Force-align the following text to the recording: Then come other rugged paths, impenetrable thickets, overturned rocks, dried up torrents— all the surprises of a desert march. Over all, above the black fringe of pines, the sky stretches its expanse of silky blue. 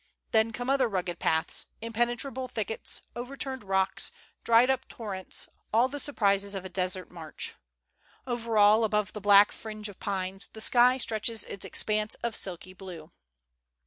Then 0.31 0.51
come 0.51 0.67
other 0.67 0.89
rugged 0.89 1.19
paths, 1.19 1.67
impenetrable 1.79 2.47
thickets, 2.47 3.03
overturned 3.15 3.63
rocks, 3.63 4.11
dried 4.43 4.67
up 4.67 4.87
torrents— 4.87 5.47
all 5.71 5.89
the 5.89 5.99
surprises 5.99 6.55
of 6.55 6.65
a 6.65 6.69
desert 6.69 7.11
march. 7.11 7.53
Over 8.25 8.57
all, 8.57 8.83
above 8.83 9.13
the 9.13 9.21
black 9.21 9.51
fringe 9.51 9.89
of 9.89 9.99
pines, 9.99 10.47
the 10.47 10.59
sky 10.59 10.97
stretches 10.97 11.43
its 11.43 11.65
expanse 11.65 12.15
of 12.23 12.35
silky 12.35 12.73
blue. 12.73 13.11